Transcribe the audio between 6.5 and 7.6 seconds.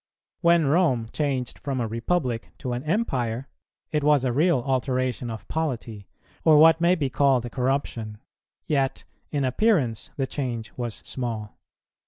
what may be called a